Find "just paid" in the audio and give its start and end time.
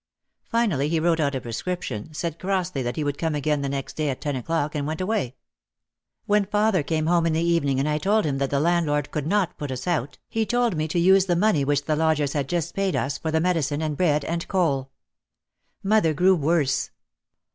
12.49-12.95